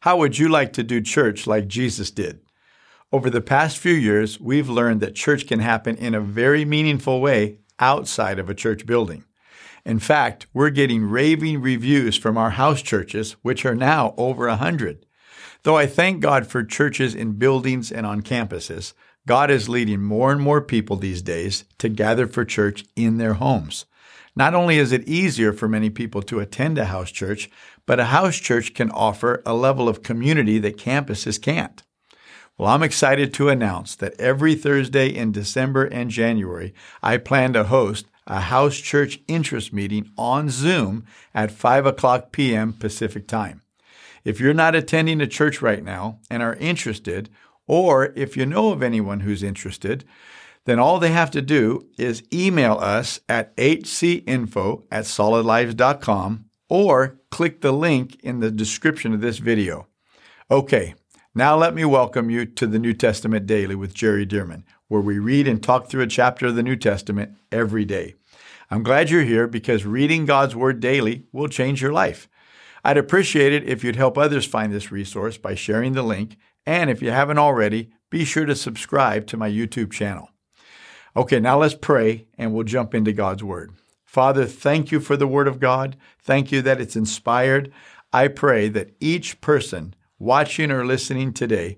[0.00, 2.40] How would you like to do church like Jesus did?
[3.12, 7.20] Over the past few years, we've learned that church can happen in a very meaningful
[7.20, 9.24] way outside of a church building.
[9.84, 14.56] In fact, we're getting raving reviews from our house churches, which are now over a
[14.56, 15.04] hundred.
[15.64, 18.94] Though I thank God for churches in buildings and on campuses,
[19.26, 23.34] God is leading more and more people these days to gather for church in their
[23.34, 23.84] homes.
[24.36, 27.50] Not only is it easier for many people to attend a house church,
[27.90, 31.82] but a house church can offer a level of community that campuses can't.
[32.56, 37.64] Well, I'm excited to announce that every Thursday in December and January, I plan to
[37.64, 42.74] host a house church interest meeting on Zoom at 5 o'clock p.m.
[42.74, 43.62] Pacific time.
[44.24, 47.28] If you're not attending a church right now and are interested,
[47.66, 50.04] or if you know of anyone who's interested,
[50.64, 57.60] then all they have to do is email us at hcinfo at solidlives.com or click
[57.60, 59.86] the link in the description of this video.
[60.50, 60.94] Okay,
[61.34, 65.18] now let me welcome you to the New Testament Daily with Jerry Dirmann, where we
[65.18, 68.14] read and talk through a chapter of the New Testament every day.
[68.70, 72.28] I'm glad you're here because reading God's Word daily will change your life.
[72.84, 76.88] I'd appreciate it if you'd help others find this resource by sharing the link, and
[76.88, 80.30] if you haven't already, be sure to subscribe to my YouTube channel.
[81.16, 83.72] Okay, now let's pray and we'll jump into God's Word.
[84.10, 85.96] Father, thank you for the Word of God.
[86.20, 87.72] Thank you that it's inspired.
[88.12, 91.76] I pray that each person watching or listening today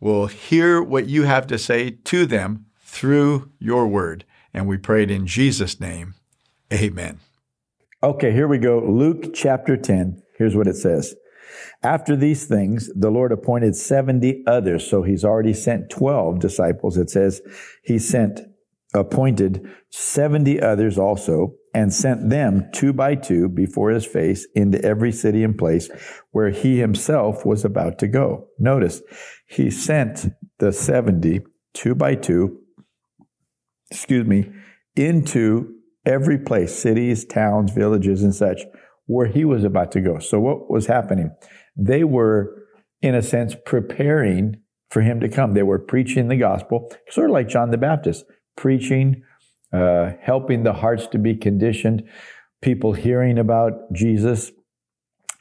[0.00, 4.24] will hear what you have to say to them through your word.
[4.54, 6.14] And we pray it in Jesus' name.
[6.72, 7.20] Amen.
[8.02, 8.78] Okay, here we go.
[8.78, 10.22] Luke chapter 10.
[10.38, 11.14] Here's what it says.
[11.82, 14.88] After these things, the Lord appointed 70 others.
[14.88, 16.96] So he's already sent 12 disciples.
[16.96, 17.42] It says
[17.84, 18.40] he sent,
[18.94, 25.12] appointed 70 others also and sent them two by two before his face into every
[25.12, 25.90] city and place
[26.30, 28.46] where he himself was about to go.
[28.58, 29.02] Notice,
[29.46, 31.40] he sent the 70
[31.74, 32.60] two by two,
[33.90, 34.50] excuse me,
[34.96, 35.74] into
[36.06, 38.62] every place, cities, towns, villages, and such,
[39.04, 40.18] where he was about to go.
[40.18, 41.30] So what was happening?
[41.76, 42.56] They were,
[43.02, 45.52] in a sense, preparing for him to come.
[45.52, 48.24] They were preaching the gospel, sort of like John the Baptist,
[48.56, 49.22] preaching,
[49.72, 52.02] uh, helping the hearts to be conditioned,
[52.62, 54.52] people hearing about Jesus.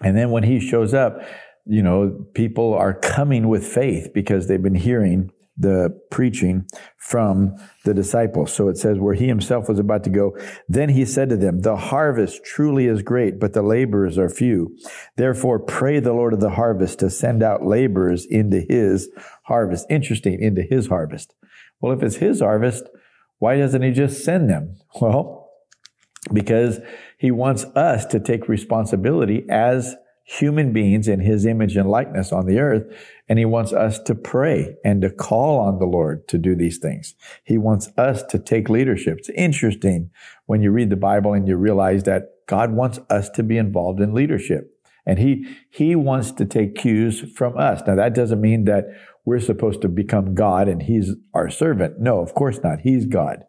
[0.04, 1.22] And then when he shows up,
[1.66, 6.66] you know, people are coming with faith because they've been hearing the preaching
[6.98, 8.54] from the disciples.
[8.54, 10.38] So it says, where he himself was about to go,
[10.68, 14.78] then he said to them, The harvest truly is great, but the laborers are few.
[15.16, 19.10] Therefore, pray the Lord of the harvest to send out laborers into his
[19.44, 19.86] harvest.
[19.90, 21.34] Interesting, into his harvest.
[21.80, 22.84] Well, if it's his harvest,
[23.46, 24.76] why doesn't he just send them?
[25.00, 25.52] Well,
[26.34, 26.80] because
[27.20, 32.48] he wants us to take responsibility as human beings in his image and likeness on
[32.48, 32.86] the earth.
[33.30, 36.80] And he wants us to pray and to call on the Lord to do these
[36.80, 37.14] things.
[37.44, 39.20] He wants us to take leadership.
[39.20, 40.10] It's interesting
[40.48, 44.00] when you read the Bible and you realize that God wants us to be involved
[44.00, 44.75] in leadership.
[45.06, 47.82] And he, he wants to take cues from us.
[47.86, 48.86] Now that doesn't mean that
[49.26, 52.00] we're supposed to become God and he's our servant.
[52.00, 52.82] No, of course not.
[52.82, 53.44] He's God.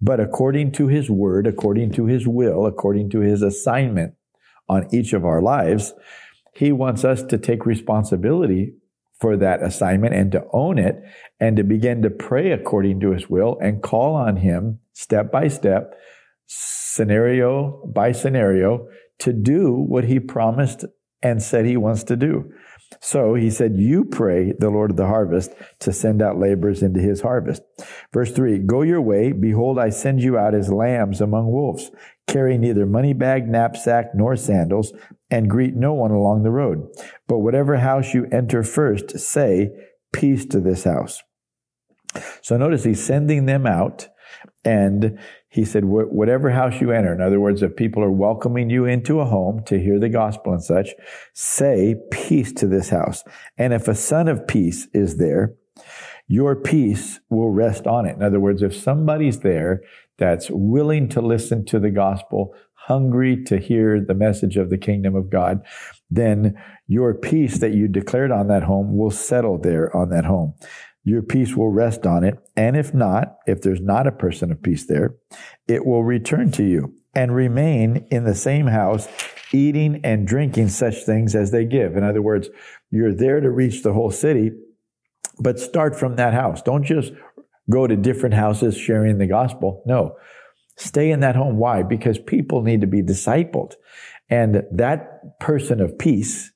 [0.00, 4.14] But according to his word, according to his will, according to his assignment
[4.68, 5.94] on each of our lives,
[6.54, 8.74] he wants us to take responsibility
[9.20, 11.00] for that assignment and to own it
[11.38, 15.46] and to begin to pray according to his will and call on him step by
[15.46, 15.94] step,
[16.46, 18.88] scenario by scenario
[19.20, 20.84] to do what he promised
[21.22, 22.52] and said he wants to do.
[23.00, 27.00] So he said, You pray the Lord of the harvest to send out laborers into
[27.00, 27.62] his harvest.
[28.12, 29.32] Verse 3 Go your way.
[29.32, 31.90] Behold, I send you out as lambs among wolves.
[32.26, 34.92] Carry neither money bag, knapsack, nor sandals,
[35.30, 36.86] and greet no one along the road.
[37.26, 39.70] But whatever house you enter first, say,
[40.12, 41.22] Peace to this house.
[42.42, 44.08] So notice he's sending them out
[44.64, 45.18] and
[45.52, 49.20] he said, whatever house you enter, in other words, if people are welcoming you into
[49.20, 50.94] a home to hear the gospel and such,
[51.34, 53.22] say peace to this house.
[53.58, 55.52] And if a son of peace is there,
[56.26, 58.16] your peace will rest on it.
[58.16, 59.82] In other words, if somebody's there
[60.16, 65.14] that's willing to listen to the gospel, hungry to hear the message of the kingdom
[65.14, 65.60] of God,
[66.10, 70.54] then your peace that you declared on that home will settle there on that home
[71.04, 72.38] your peace will rest on it.
[72.56, 75.16] And if not, if there's not a person of peace there,
[75.66, 79.08] it will return to you and remain in the same house,
[79.52, 81.96] eating and drinking such things as they give.
[81.96, 82.48] In other words,
[82.90, 84.52] you're there to reach the whole city,
[85.38, 86.62] but start from that house.
[86.62, 87.12] Don't just
[87.70, 89.82] go to different houses sharing the gospel.
[89.86, 90.16] No.
[90.76, 91.58] Stay in that home.
[91.58, 91.82] Why?
[91.82, 93.74] Because people need to be discipled.
[94.30, 96.52] And that person of peace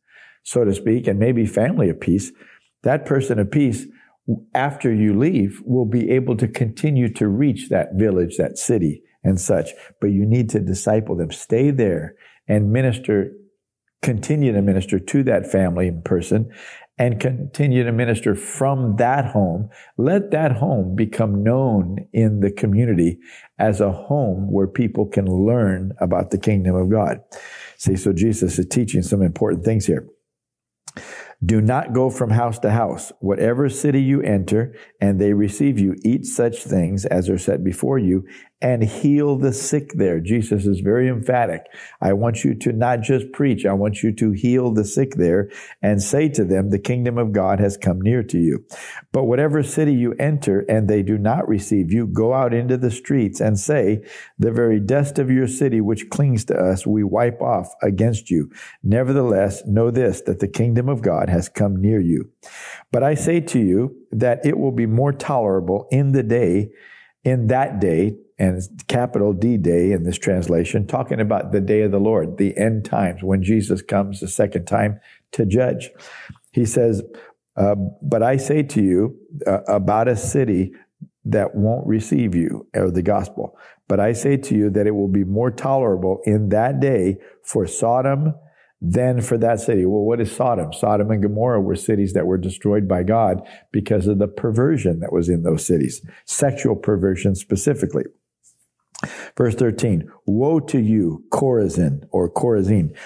[0.47, 2.31] so to speak, and maybe family of peace,
[2.85, 3.85] that person of peace,
[4.55, 9.41] after you leave, will be able to continue to reach that village, that city, and
[9.41, 9.71] such.
[10.01, 11.31] But you need to disciple them.
[11.31, 12.15] Stay there
[12.49, 13.33] and minister,
[14.03, 16.51] continue to minister to that family in person
[16.99, 19.69] and continue to minister from that home.
[19.99, 23.19] Let that home become known in the community
[23.59, 27.21] as a home where people can learn about the kingdom of God.
[27.77, 30.07] See, so Jesus is teaching some important things here.
[31.45, 33.13] Do not go from house to house.
[33.21, 37.99] Whatever city you enter and they receive you, eat such things as are set before
[37.99, 38.25] you
[38.63, 40.19] and heal the sick there.
[40.19, 41.67] Jesus is very emphatic.
[42.01, 43.67] I want you to not just preach.
[43.67, 45.51] I want you to heal the sick there
[45.83, 48.65] and say to them, the kingdom of God has come near to you.
[49.13, 52.91] But whatever city you enter and they do not receive you, go out into the
[52.91, 54.03] streets and say,
[54.39, 58.51] the very dust of your city which clings to us, we wipe off against you.
[58.83, 62.31] Nevertheless, know this, that the kingdom of God has come near you.
[62.91, 66.71] But I say to you that it will be more tolerable in the day,
[67.27, 71.91] in that day, and capital D day in this translation, talking about the day of
[71.91, 75.01] the Lord, the end times, when Jesus comes the second time
[75.33, 75.91] to judge.
[76.53, 77.03] He says,
[77.57, 80.73] uh, But I say to you uh, about a city
[81.25, 83.59] that won't receive you, or the gospel.
[83.89, 87.67] But I say to you that it will be more tolerable in that day for
[87.67, 88.35] Sodom
[88.89, 89.85] than for that city.
[89.85, 90.73] Well, what is Sodom?
[90.73, 95.13] Sodom and Gomorrah were cities that were destroyed by God because of the perversion that
[95.13, 98.05] was in those cities, sexual perversion specifically.
[99.37, 102.97] Verse 13, woe to you, Chorazin or Chorazin.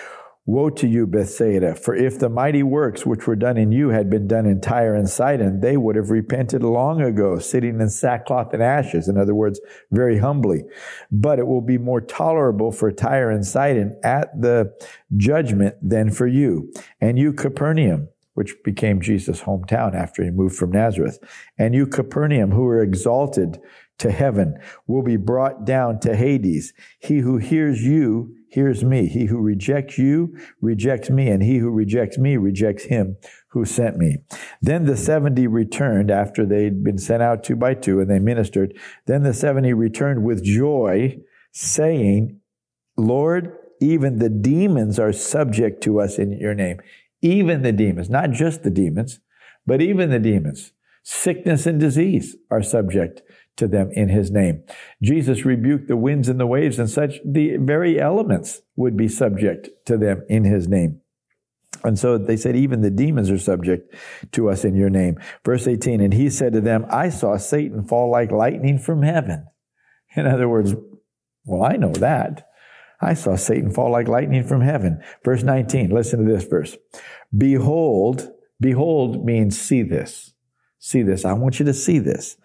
[0.47, 4.09] Woe to you, Bethsaida, for if the mighty works which were done in you had
[4.09, 8.53] been done in Tyre and Sidon, they would have repented long ago, sitting in sackcloth
[8.55, 9.07] and ashes.
[9.07, 9.61] In other words,
[9.91, 10.65] very humbly.
[11.13, 14.73] But it will be more tolerable for Tyre and Sidon at the
[15.17, 16.73] judgment than for you.
[17.01, 21.19] And you, Capernaum, which became Jesus' hometown after he moved from Nazareth.
[21.59, 23.61] And you, Capernaum, who were exalted
[23.99, 26.73] to heaven will be brought down to Hades.
[26.99, 29.07] He who hears you hears me.
[29.07, 33.17] He who rejects you rejects me, and he who rejects me rejects him
[33.49, 34.19] who sent me.
[34.61, 38.77] Then the 70 returned after they'd been sent out two by two and they ministered.
[39.07, 41.19] Then the 70 returned with joy,
[41.53, 42.41] saying,
[42.97, 46.81] Lord, even the demons are subject to us in your name.
[47.23, 49.21] Even the demons, not just the demons,
[49.67, 50.73] but even the demons.
[51.03, 53.23] Sickness and disease are subject
[53.61, 54.65] to them in his name.
[55.01, 59.69] Jesus rebuked the winds and the waves and such, the very elements would be subject
[59.87, 61.01] to them in his name.
[61.85, 63.95] And so they said, even the demons are subject
[64.33, 65.19] to us in your name.
[65.45, 69.47] Verse 18, and he said to them, I saw Satan fall like lightning from heaven.
[70.17, 70.75] In other words,
[71.45, 72.49] well, I know that.
[73.01, 75.03] I saw Satan fall like lightning from heaven.
[75.25, 76.77] Verse 19, listen to this verse.
[77.37, 78.31] Behold,
[78.61, 80.35] behold means see this.
[80.79, 81.25] See this.
[81.25, 82.37] I want you to see this.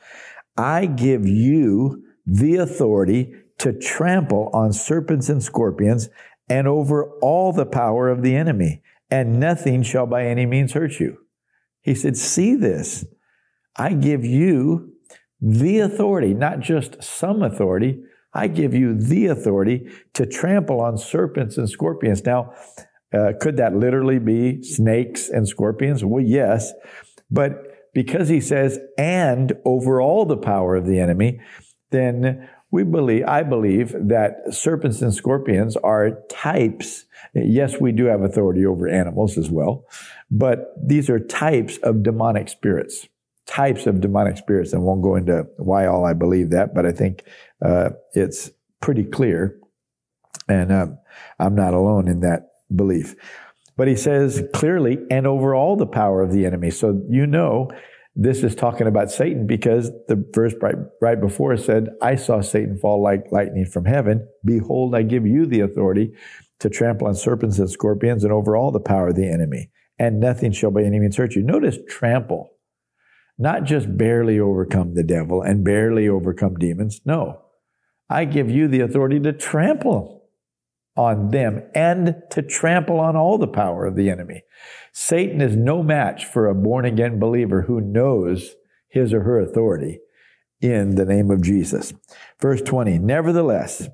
[0.58, 6.10] I give you the authority to trample on serpents and scorpions
[6.50, 11.00] and over all the power of the enemy, and nothing shall by any means hurt
[11.00, 11.18] you.
[11.82, 13.06] He said, See this.
[13.78, 14.94] I give you
[15.42, 18.02] the authority, not just some authority.
[18.34, 22.24] I give you the authority to trample on serpents and scorpions.
[22.26, 22.54] Now,
[23.14, 26.04] uh, could that literally be snakes and scorpions?
[26.04, 26.74] Well, yes.
[27.32, 27.65] But
[27.96, 31.40] because he says, and over all the power of the enemy,
[31.92, 37.06] then we believe, I believe that serpents and scorpions are types.
[37.34, 39.86] Yes, we do have authority over animals as well,
[40.30, 43.08] but these are types of demonic spirits.
[43.48, 44.74] Types of demonic spirits.
[44.74, 47.24] And won't go into why all I believe that, but I think
[47.64, 49.58] uh, it's pretty clear.
[50.50, 50.88] And uh,
[51.40, 53.16] I'm not alone in that belief.
[53.78, 56.72] But he says clearly, and over all the power of the enemy.
[56.72, 57.70] So you know,
[58.16, 62.78] this is talking about Satan because the verse right, right before said, I saw Satan
[62.78, 64.26] fall like lightning from heaven.
[64.46, 66.14] Behold, I give you the authority
[66.60, 70.22] to trample on serpents and scorpions and over all the power of the enemy, and
[70.22, 71.44] nothing shall by any means hurt you.
[71.44, 72.52] Notice trample,
[73.38, 77.02] not just barely overcome the devil and barely overcome demons.
[77.04, 77.42] No,
[78.10, 80.15] I give you the authority to trample
[80.96, 84.44] on them and to trample on all the power of the enemy.
[84.94, 88.56] Satan is no match for a born again believer who knows
[88.88, 90.00] his or her authority
[90.62, 91.94] in the name of Jesus.
[92.42, 93.90] Verse 20, nevertheless,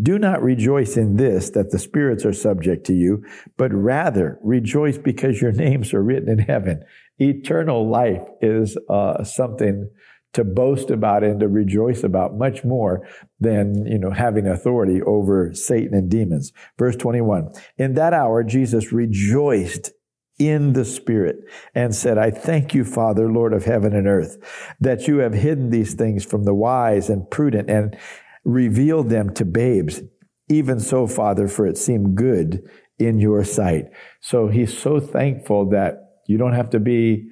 [0.00, 3.24] do not rejoice in this that the spirits are subject to you,
[3.56, 6.84] but rather rejoice because your names are written in heaven.
[7.18, 9.88] Eternal life is uh, something
[10.34, 13.06] to boast about and to rejoice about much more
[13.40, 16.52] than, you know, having authority over Satan and demons.
[16.78, 17.52] Verse 21.
[17.78, 19.92] In that hour, Jesus rejoiced
[20.38, 21.36] in the Spirit
[21.74, 24.36] and said, I thank you, Father, Lord of heaven and earth,
[24.80, 27.96] that you have hidden these things from the wise and prudent and
[28.44, 30.02] revealed them to babes.
[30.48, 33.86] Even so, Father, for it seemed good in your sight.
[34.20, 35.94] So he's so thankful that
[36.26, 37.28] you don't have to be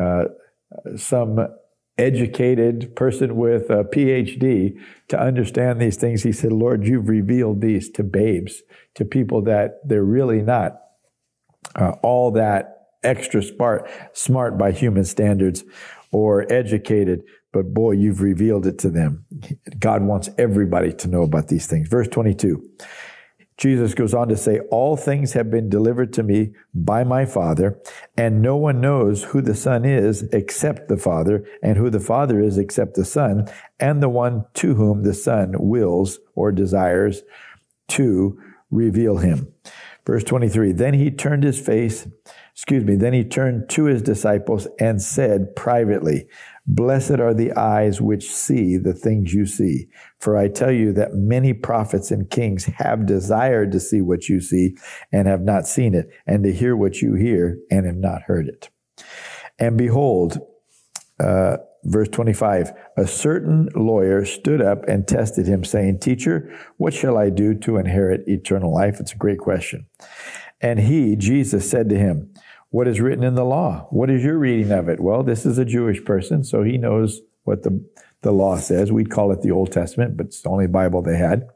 [0.00, 0.24] uh,
[0.96, 1.38] some
[2.00, 6.22] educated person with a PhD to understand these things.
[6.22, 8.62] He said, Lord, you've revealed these to babes,
[8.94, 10.80] to people that they're really not
[11.76, 15.64] uh, all that extra smart, smart by human standards
[16.12, 19.24] or educated, but boy, you've revealed it to them.
[19.78, 21.88] God wants everybody to know about these things.
[21.88, 22.62] Verse 22.
[23.60, 27.78] Jesus goes on to say, All things have been delivered to me by my Father,
[28.16, 32.40] and no one knows who the Son is except the Father, and who the Father
[32.40, 33.46] is except the Son,
[33.78, 37.22] and the one to whom the Son wills or desires
[37.88, 38.40] to
[38.70, 39.52] reveal him.
[40.06, 42.08] Verse 23 Then he turned his face,
[42.60, 46.26] excuse me, then he turned to his disciples and said privately,
[46.66, 49.86] Blessed are the eyes which see the things you see.
[50.18, 54.42] For I tell you that many prophets and kings have desired to see what you
[54.42, 54.76] see
[55.10, 58.46] and have not seen it, and to hear what you hear and have not heard
[58.46, 58.68] it.
[59.58, 60.38] And behold,
[61.18, 67.16] uh, verse 25, a certain lawyer stood up and tested him, saying, Teacher, what shall
[67.16, 69.00] I do to inherit eternal life?
[69.00, 69.86] It's a great question.
[70.60, 72.34] And he, Jesus, said to him,
[72.70, 73.86] what is written in the law?
[73.90, 75.00] What is your reading of it?
[75.00, 77.84] Well, this is a Jewish person, so he knows what the,
[78.22, 78.92] the law says.
[78.92, 81.48] We'd call it the Old Testament, but it's the only Bible they had.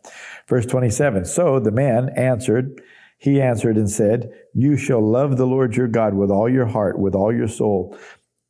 [0.49, 1.25] Verse 27.
[1.25, 2.80] So the man answered,
[3.16, 6.99] he answered and said, You shall love the Lord your God with all your heart,
[6.99, 7.97] with all your soul,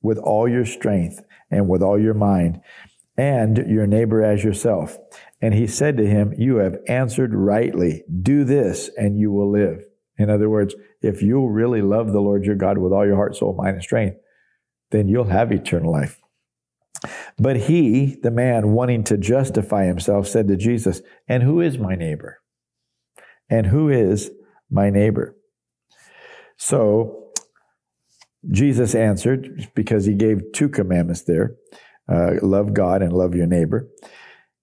[0.03, 2.61] with all your strength, and with all your mind,
[3.17, 4.99] and your neighbor as yourself.
[5.41, 8.05] And he said to him, You have answered rightly.
[8.23, 9.85] Do this, and you will live.
[10.19, 13.37] In other words, if you really love the Lord your God with all your heart,
[13.37, 14.17] soul, mind, and strength,
[14.91, 16.21] then you'll have eternal life.
[17.39, 21.95] But he, the man wanting to justify himself, said to Jesus, And who is my
[21.95, 22.41] neighbor?
[23.51, 24.31] And who is
[24.71, 25.37] my neighbor?
[26.57, 27.25] So
[28.51, 31.57] Jesus answered, because he gave two commandments there
[32.07, 33.89] uh, love God and love your neighbor.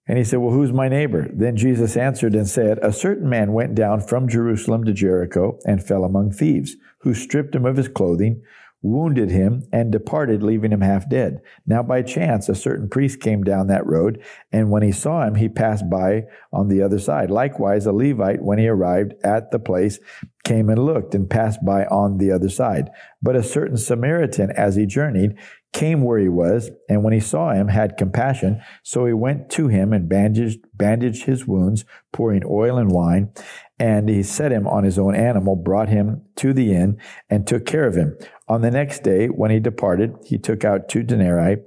[0.07, 1.29] And he said, Well, who's my neighbor?
[1.33, 5.83] Then Jesus answered and said, A certain man went down from Jerusalem to Jericho and
[5.83, 8.41] fell among thieves, who stripped him of his clothing,
[8.81, 11.39] wounded him, and departed, leaving him half dead.
[11.67, 15.35] Now, by chance, a certain priest came down that road, and when he saw him,
[15.35, 17.29] he passed by on the other side.
[17.29, 19.99] Likewise, a Levite, when he arrived at the place,
[20.43, 22.89] came and looked and passed by on the other side.
[23.21, 25.37] But a certain Samaritan, as he journeyed,
[25.73, 28.61] came where he was, and when he saw him, had compassion.
[28.83, 33.31] So he went to him and bandaged, bandaged his wounds, pouring oil and wine.
[33.79, 36.99] And he set him on his own animal, brought him to the inn,
[37.29, 38.17] and took care of him.
[38.47, 41.57] On the next day, when he departed, he took out two denarii,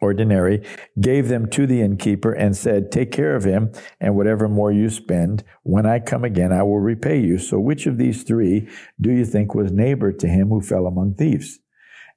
[0.00, 0.64] or denarii,
[0.98, 4.88] gave them to the innkeeper, and said, Take care of him, and whatever more you
[4.88, 7.38] spend, when I come again, I will repay you.
[7.38, 8.68] So which of these three
[9.00, 11.58] do you think was neighbor to him who fell among thieves?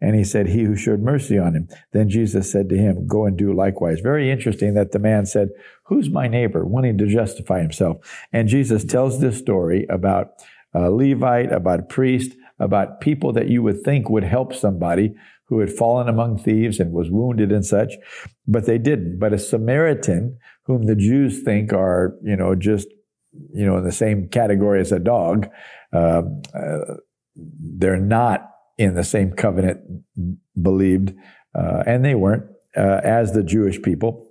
[0.03, 1.69] And he said, He who showed mercy on him.
[1.93, 4.01] Then Jesus said to him, Go and do likewise.
[4.01, 5.49] Very interesting that the man said,
[5.85, 6.65] Who's my neighbor?
[6.65, 7.97] wanting to justify himself.
[8.33, 10.33] And Jesus tells this story about
[10.73, 15.13] a Levite, about a priest, about people that you would think would help somebody
[15.45, 17.93] who had fallen among thieves and was wounded and such,
[18.45, 19.19] but they didn't.
[19.19, 22.87] But a Samaritan, whom the Jews think are, you know, just,
[23.53, 25.47] you know, in the same category as a dog,
[25.93, 26.95] uh, uh,
[27.35, 29.79] they're not in the same covenant
[30.59, 31.13] believed,
[31.53, 34.27] uh, and they weren't, uh, as the Jewish people.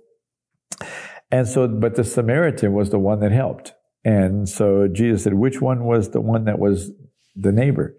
[1.31, 3.73] And so, but the Samaritan was the one that helped.
[4.05, 6.91] And so Jesus said, which one was the one that was
[7.35, 7.95] the neighbor?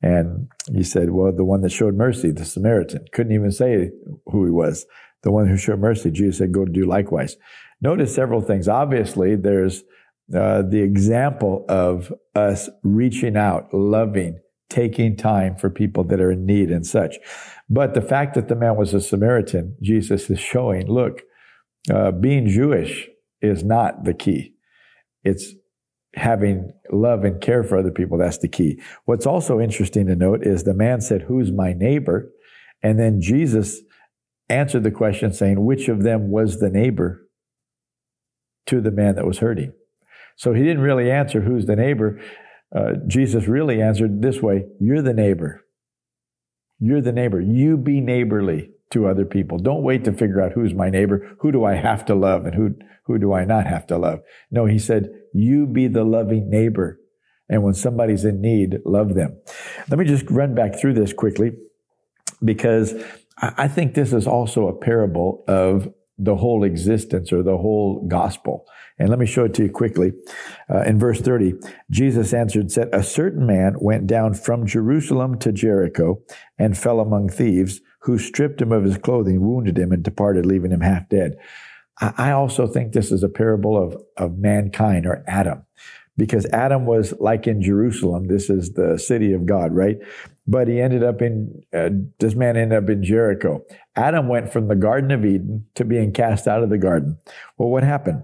[0.00, 3.06] And he said, well, the one that showed mercy, the Samaritan.
[3.12, 3.90] Couldn't even say
[4.26, 4.86] who he was.
[5.24, 6.12] The one who showed mercy.
[6.12, 7.36] Jesus said, go do likewise.
[7.80, 8.68] Notice several things.
[8.68, 9.82] Obviously, there's
[10.34, 14.38] uh, the example of us reaching out, loving,
[14.70, 17.16] taking time for people that are in need and such.
[17.70, 21.22] But the fact that the man was a Samaritan, Jesus is showing, look,
[21.92, 23.08] uh, being Jewish
[23.40, 24.54] is not the key.
[25.24, 25.54] It's
[26.14, 28.18] having love and care for other people.
[28.18, 28.80] That's the key.
[29.04, 32.30] What's also interesting to note is the man said, Who's my neighbor?
[32.82, 33.80] And then Jesus
[34.48, 37.26] answered the question saying, Which of them was the neighbor
[38.66, 39.72] to the man that was hurting?
[40.36, 42.20] So he didn't really answer who's the neighbor
[42.74, 45.64] uh, Jesus really answered this way You're the neighbor.
[46.78, 47.40] You're the neighbor.
[47.40, 49.58] You be neighborly to other people.
[49.58, 51.36] Don't wait to figure out who's my neighbor.
[51.40, 54.20] Who do I have to love and who, who do I not have to love?
[54.50, 57.00] No, he said, you be the loving neighbor
[57.48, 59.40] And when somebody's in need, love them.
[59.88, 61.52] Let me just run back through this quickly
[62.44, 62.94] because
[63.40, 68.66] I think this is also a parable of the whole existence or the whole gospel.
[68.98, 70.12] And let me show it to you quickly.
[70.68, 71.54] Uh, in verse 30,
[71.90, 76.20] Jesus answered, said, A certain man went down from Jerusalem to Jericho
[76.58, 80.72] and fell among thieves, who stripped him of his clothing, wounded him, and departed, leaving
[80.72, 81.36] him half dead.
[82.00, 85.64] I also think this is a parable of, of mankind or Adam
[86.16, 88.26] because Adam was like in Jerusalem.
[88.28, 89.96] This is the city of God, right?
[90.50, 93.62] But he ended up in, uh, this man ended up in Jericho.
[93.94, 97.18] Adam went from the Garden of Eden to being cast out of the garden.
[97.58, 98.22] Well, what happened?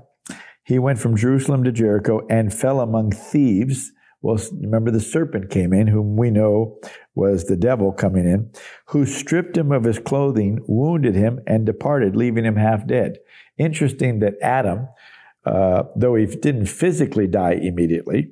[0.64, 3.92] He went from Jerusalem to Jericho and fell among thieves.
[4.22, 6.78] Well, remember the serpent came in, whom we know
[7.14, 8.50] was the devil coming in,
[8.86, 13.18] who stripped him of his clothing, wounded him, and departed, leaving him half dead.
[13.58, 14.88] Interesting that Adam,
[15.44, 18.30] uh, though he didn't physically die immediately,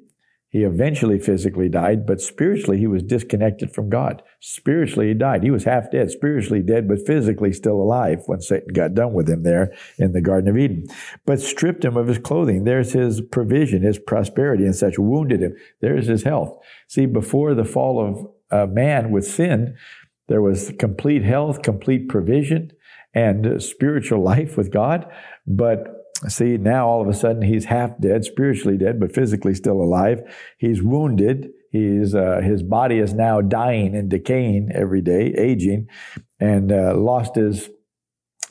[0.53, 4.23] he eventually physically died, but spiritually he was disconnected from God.
[4.39, 5.43] Spiritually he died.
[5.43, 9.31] He was half dead, spiritually dead, but physically still alive when Satan got done with
[9.31, 10.89] him there in the Garden of Eden.
[11.25, 12.65] But stripped him of his clothing.
[12.65, 15.57] There's his provision, his prosperity and such, wounded him.
[15.81, 16.59] There's his health.
[16.87, 19.75] See, before the fall of uh, man with sin,
[20.29, 22.73] there was complete health, complete provision,
[23.15, 25.11] and spiritual life with God.
[25.47, 29.81] But see, now all of a sudden he's half dead, spiritually dead, but physically still
[29.81, 30.21] alive.
[30.59, 31.51] He's wounded.
[31.71, 35.89] He's, uh, his body is now dying and decaying every day, aging,
[36.39, 37.71] and uh, lost his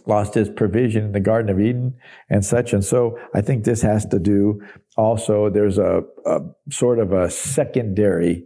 [0.08, 1.96] lost his provision in the Garden of Eden
[2.28, 2.74] and such.
[2.74, 4.62] And so I think this has to do
[4.98, 8.46] also, there's a, a sort of a secondary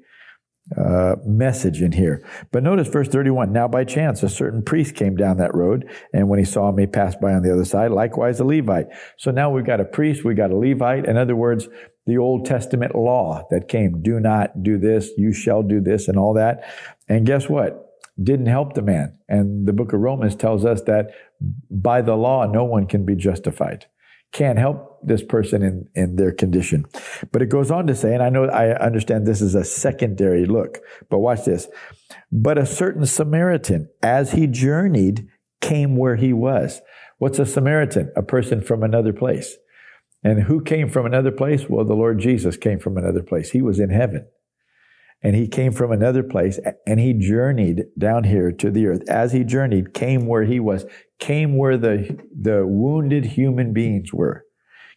[0.76, 2.28] uh, message in here.
[2.52, 3.52] But notice verse 31.
[3.52, 6.88] Now by chance, a certain priest came down that road, and when he saw me,
[6.88, 8.88] pass by on the other side, likewise a Levite.
[9.18, 11.06] So now we've got a priest, we've got a Levite.
[11.06, 11.68] In other words,
[12.08, 16.18] the Old Testament law that came, do not do this, you shall do this, and
[16.18, 16.64] all that.
[17.08, 17.82] And guess what?
[18.22, 19.18] Didn't help the man.
[19.28, 21.12] And the book of Romans tells us that
[21.70, 23.88] by the law, no one can be justified
[24.36, 26.86] can't help this person in, in their condition.
[27.32, 30.46] But it goes on to say, and I know I understand this is a secondary
[30.46, 31.70] look, but watch this.
[32.34, 35.30] But a certain Samaritan, as he journeyed,
[35.62, 36.82] came where he was.
[37.18, 38.12] What's a Samaritan?
[38.18, 39.56] A person from another place.
[40.22, 41.70] And who came from another place?
[41.70, 43.52] Well, the Lord Jesus came from another place.
[43.52, 44.28] He was in heaven
[45.26, 49.10] and he came from another place and he journeyed down here to the earth.
[49.10, 50.86] As he journeyed, came where he was,
[51.20, 54.46] came where the, the wounded human beings were,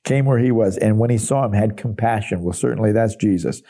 [0.05, 0.77] came where he was.
[0.77, 2.43] And when he saw him, had compassion.
[2.43, 3.63] Well, certainly that's Jesus.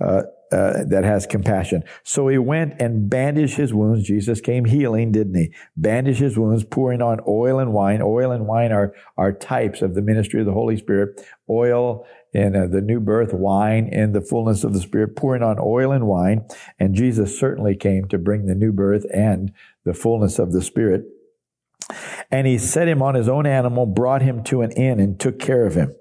[0.00, 0.22] Uh,
[0.52, 1.82] uh, that has compassion.
[2.04, 4.06] So he went and bandaged his wounds.
[4.06, 5.52] Jesus came healing, didn't he?
[5.76, 8.00] Bandaged his wounds, pouring on oil and wine.
[8.00, 11.20] Oil and wine are, are types of the ministry of the Holy Spirit.
[11.50, 15.58] Oil in uh, the new birth, wine in the fullness of the Spirit, pouring on
[15.60, 16.46] oil and wine.
[16.78, 19.52] And Jesus certainly came to bring the new birth and
[19.84, 21.06] the fullness of the Spirit.
[22.30, 25.38] And he set him on his own animal, brought him to an inn, and took
[25.38, 25.94] care of him.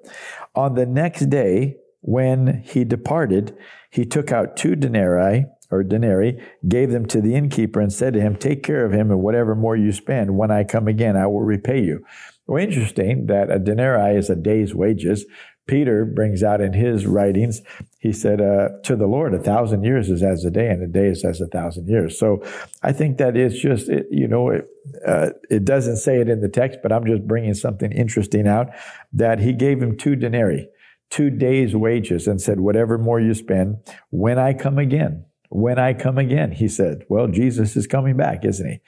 [0.55, 3.55] On the next day, when he departed,
[3.91, 8.21] he took out two denarii or denarii, gave them to the innkeeper, and said to
[8.21, 11.27] him, Take care of him, and whatever more you spend, when I come again, I
[11.27, 12.05] will repay you.
[12.47, 15.25] Well, interesting that a denarii is a day's wages.
[15.67, 17.61] Peter brings out in his writings,
[18.05, 20.87] he said, uh, To the Lord, a thousand years is as a day, and a
[20.87, 22.19] day is as a thousand years.
[22.19, 22.43] So
[22.83, 24.67] I think that it's just, it, you know, it,
[25.05, 28.67] uh, it doesn't say it in the text, but I'm just bringing something interesting out
[29.13, 30.69] that he gave him two denarii
[31.09, 33.77] two days' wages and said, Whatever more you spend,
[34.09, 37.05] when I come again, when I come again, he said.
[37.10, 38.79] Well, Jesus is coming back, isn't he?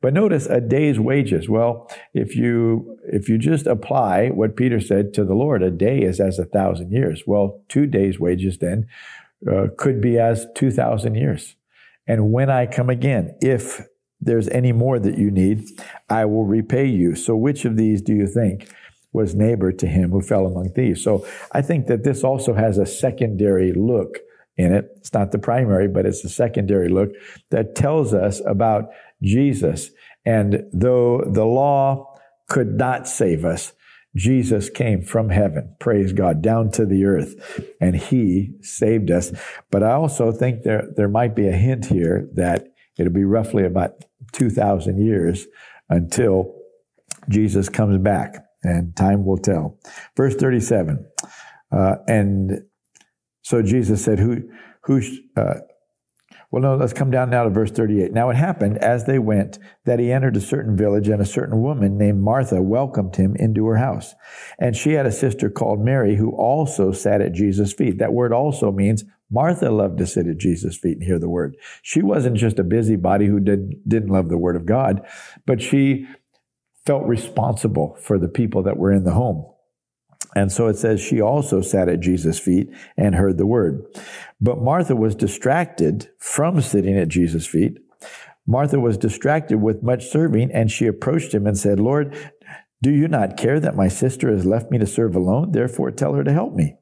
[0.00, 1.48] But notice a day's wages.
[1.48, 6.02] Well, if you if you just apply what Peter said to the Lord, a day
[6.02, 7.24] is as a thousand years.
[7.26, 8.86] Well, two days' wages then
[9.50, 11.56] uh, could be as two thousand years.
[12.06, 13.80] And when I come again, if
[14.20, 15.64] there's any more that you need,
[16.08, 17.14] I will repay you.
[17.14, 18.68] So, which of these do you think?
[19.14, 21.02] was neighbor to him who fell among thieves.
[21.02, 24.18] So I think that this also has a secondary look
[24.56, 24.90] in it.
[24.96, 27.10] It's not the primary, but it's the secondary look
[27.50, 28.90] that tells us about
[29.22, 29.90] Jesus.
[30.24, 33.72] And though the law could not save us,
[34.16, 37.34] Jesus came from heaven, praise God, down to the earth,
[37.80, 39.32] and he saved us.
[39.72, 43.64] But I also think there, there might be a hint here that it'll be roughly
[43.64, 45.46] about 2,000 years
[45.88, 46.54] until
[47.28, 49.78] Jesus comes back and time will tell.
[50.16, 51.04] Verse 37.
[51.72, 52.62] Uh, and
[53.44, 54.48] so Jesus said, Who,
[54.84, 55.02] who,
[55.36, 55.60] uh,
[56.50, 58.12] well, no, let's come down now to verse 38.
[58.12, 61.60] Now it happened as they went that he entered a certain village, and a certain
[61.60, 64.14] woman named Martha welcomed him into her house.
[64.58, 67.98] And she had a sister called Mary who also sat at Jesus' feet.
[67.98, 71.56] That word also means Martha loved to sit at Jesus' feet and hear the word.
[71.82, 75.06] She wasn't just a busybody who did, didn't love the word of God,
[75.44, 76.06] but she
[76.86, 79.44] felt responsible for the people that were in the home.
[80.34, 83.84] And so it says she also sat at Jesus' feet and heard the word.
[84.40, 87.78] But Martha was distracted from sitting at Jesus' feet.
[88.46, 92.14] Martha was distracted with much serving, and she approached him and said, Lord,
[92.82, 95.52] do you not care that my sister has left me to serve alone?
[95.52, 96.76] Therefore tell her to help me.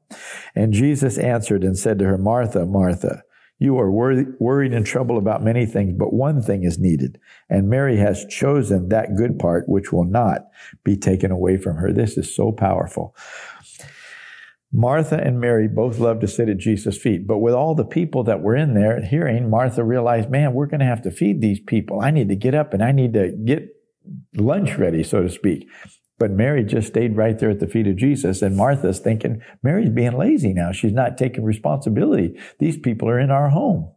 [0.53, 3.23] And Jesus answered and said to her, Martha, Martha,
[3.63, 7.17] you are worried and troubled about many things, but one thing is needed.
[7.49, 10.47] And Mary has chosen that good part which will not
[10.83, 11.93] be taken away from her.
[11.93, 13.15] This is so powerful.
[14.75, 18.23] Martha and Mary both loved to sit at Jesus' feet, but with all the people
[18.23, 21.59] that were in there hearing, Martha realized, man, we're going to have to feed these
[21.59, 22.01] people.
[22.01, 23.69] I need to get up and I need to get
[24.35, 25.69] lunch ready, so to speak.
[26.23, 28.41] But Mary just stayed right there at the feet of Jesus.
[28.41, 30.71] And Martha's thinking, Mary's being lazy now.
[30.71, 32.39] She's not taking responsibility.
[32.59, 33.91] These people are in our home.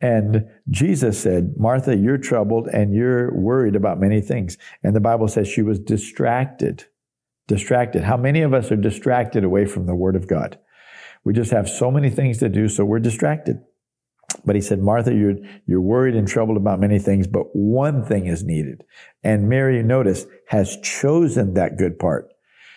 [0.00, 4.58] And Jesus said, Martha, you're troubled and you're worried about many things.
[4.82, 6.86] And the Bible says she was distracted
[7.46, 8.02] distracted.
[8.02, 10.58] How many of us are distracted away from the Word of God?
[11.22, 13.60] We just have so many things to do, so we're distracted.
[14.44, 18.26] But he said, Martha, you're, you're worried and troubled about many things, but one thing
[18.26, 18.84] is needed.
[19.22, 22.32] And Mary, notice, has chosen that good part.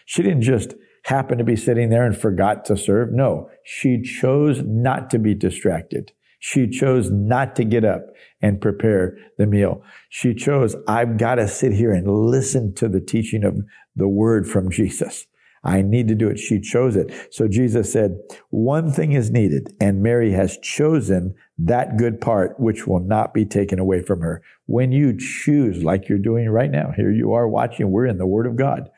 [0.06, 3.12] She didn't just happen to be sitting there and forgot to serve.
[3.12, 6.12] No, she chose not to be distracted.
[6.40, 8.08] She chose not to get up
[8.42, 9.82] and prepare the meal.
[10.10, 13.60] She chose, I've got to sit here and listen to the teaching of
[13.96, 15.26] the word from Jesus.
[15.64, 16.40] I need to do it.
[16.40, 17.30] She chose it.
[17.32, 18.18] So Jesus said,
[18.50, 23.46] one thing is needed, and Mary has chosen that good part which will not be
[23.46, 24.42] taken away from her.
[24.66, 28.28] When you choose, like you're doing right now, here you are watching, we're in the
[28.28, 28.90] Word of God.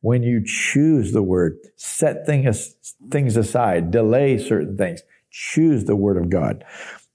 [0.00, 2.76] When you choose the Word, set things,
[3.36, 6.64] aside, delay certain things, choose the Word of God.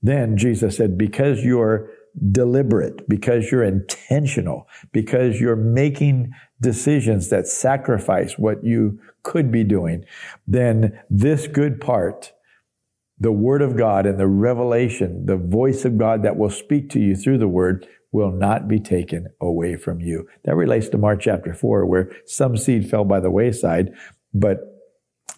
[0.01, 1.89] Then Jesus said, because you're
[2.31, 10.03] deliberate, because you're intentional, because you're making decisions that sacrifice what you could be doing,
[10.47, 12.33] then this good part,
[13.19, 16.99] the Word of God and the revelation, the voice of God that will speak to
[16.99, 20.27] you through the Word, will not be taken away from you.
[20.45, 23.93] That relates to Mark chapter 4, where some seed fell by the wayside,
[24.33, 24.59] but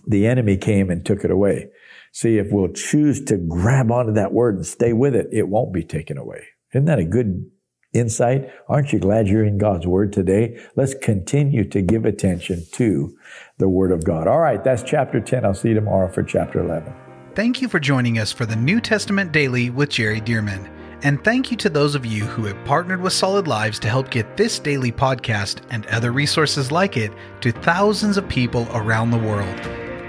[0.08, 1.70] the enemy came and took it away.
[2.12, 5.74] See, if we'll choose to grab onto that word and stay with it, it won't
[5.74, 6.46] be taken away.
[6.74, 7.50] Isn't that a good
[7.94, 8.50] insight?
[8.68, 10.60] Aren't you glad you're in God's word today?
[10.76, 13.18] Let's continue to give attention to
[13.58, 14.28] the word of God.
[14.28, 15.46] All right, that's chapter 10.
[15.46, 16.94] I'll see you tomorrow for chapter 11.
[17.36, 20.70] Thank you for joining us for the New Testament Daily with Jerry Dirmann.
[21.02, 24.10] And thank you to those of you who have partnered with Solid Lives to help
[24.10, 29.18] get this daily podcast and other resources like it to thousands of people around the
[29.18, 29.62] world.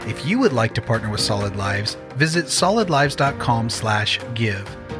[0.08, 4.99] If you would like to partner with Solid Lives, visit solidlives.com/give.